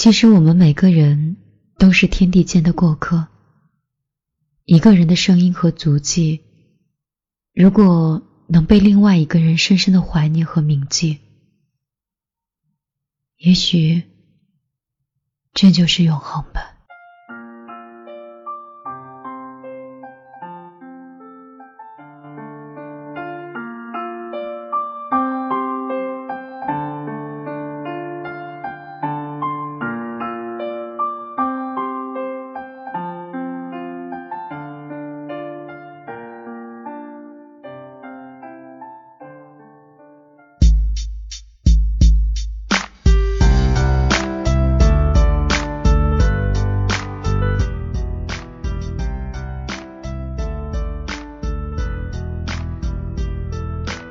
[0.00, 1.36] 其实我们每个人
[1.76, 3.28] 都是天地间的过客。
[4.64, 6.40] 一个人的声音和足迹，
[7.52, 11.18] 如果能被另外一个人深深的怀念和铭记，
[13.36, 14.04] 也许
[15.52, 16.79] 这就是永恒吧。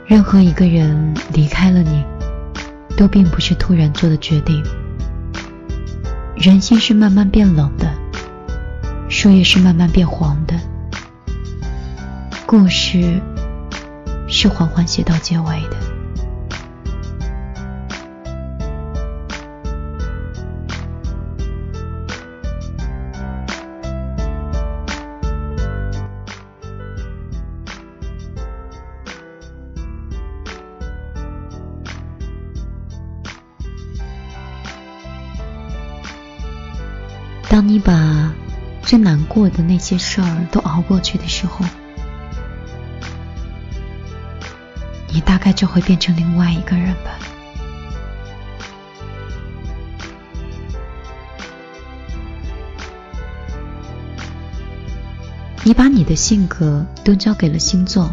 [0.09, 2.03] 任何一个人离开了你，
[2.97, 4.63] 都并不是突然做的决定。
[6.35, 7.93] 人心是慢慢变冷的，
[9.07, 10.55] 树叶是慢慢变黄的，
[12.47, 13.21] 故事
[14.27, 15.77] 是缓缓写到结尾的。
[37.59, 38.33] 当你把
[38.83, 41.65] 最难过的那些事儿都熬过去的时候，
[45.13, 47.19] 你大概就会变成另外一个人吧。
[55.65, 58.09] 你把你的性格都交给了星座，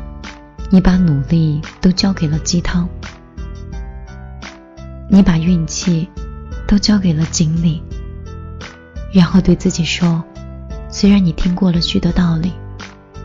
[0.72, 2.88] 你把努力都交给了鸡汤，
[5.08, 6.08] 你把运气
[6.66, 7.80] 都交给了锦鲤。
[9.12, 10.22] 然后对自己说
[10.90, 12.52] ：“虽然你听过了许多道理，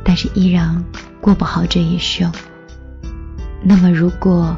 [0.04, 0.84] 但是依然
[1.20, 2.32] 过不好这一生。
[3.62, 4.56] 那么，如果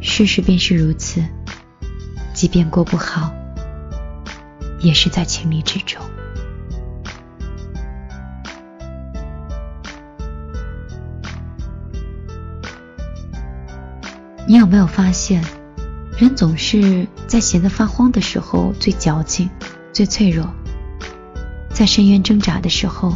[0.00, 1.24] 事实便是如此，
[2.32, 3.32] 即便过不好，
[4.78, 6.00] 也是在情理之中。”
[14.48, 15.42] 你有没有发现，
[16.16, 19.50] 人总是在闲得发慌的时候最矫情、
[19.92, 20.48] 最脆弱？
[21.76, 23.12] 在深渊挣扎的时候，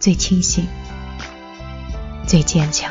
[0.00, 0.66] 最清醒，
[2.26, 2.90] 最坚强。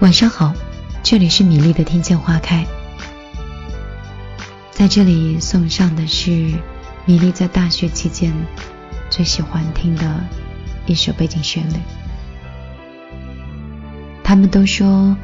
[0.00, 0.52] 晚上好，
[1.02, 2.66] 这里是米粒的听见花开，
[4.70, 6.30] 在这里送上的是
[7.06, 8.30] 米粒在大学期间
[9.08, 10.20] 最喜欢听的
[10.84, 11.78] 一首背景旋律。
[14.22, 15.16] 他们都说。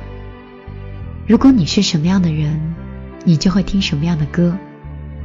[1.27, 2.77] 如果你是什么样的人，
[3.25, 4.57] 你就会听什么样的歌，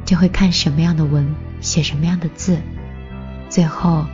[0.04, 2.58] 就会看什么样的文，写什么样的字，
[3.48, 4.04] 最后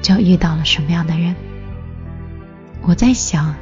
[0.00, 1.34] 就遇到了什么样的人。
[2.82, 3.56] 我在想，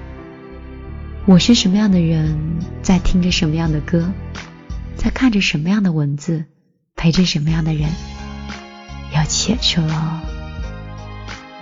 [1.25, 2.38] 我是什么样的人，
[2.82, 4.12] 在听着什么样的歌，
[4.97, 6.44] 在看着什么样的文字，
[6.97, 7.88] 陪着什么样的人，
[9.15, 10.21] 又写出了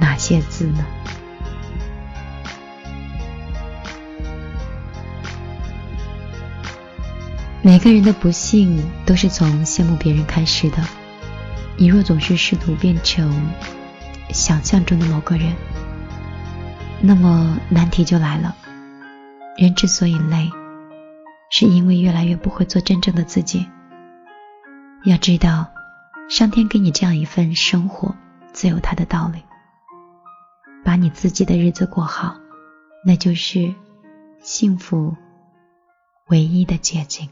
[0.01, 0.85] 哪些字呢？
[7.67, 10.85] 每个人的不幸都是从羡慕别人开始的。
[11.79, 13.51] 你若总是试图变成
[14.29, 15.57] 想象中的某个人，
[17.01, 18.55] 那么难题就来了。
[19.57, 20.51] 人之所以累，
[21.51, 23.67] 是因为越来越不会做真正的自己。
[25.07, 25.67] 要知道，
[26.29, 28.15] 上天给你这样一份生活，
[28.53, 29.43] 自有它的道理。
[30.85, 32.37] 把你自己的日子过好，
[33.07, 33.75] 那就是
[34.43, 35.17] 幸福
[36.27, 37.27] 唯一的捷径。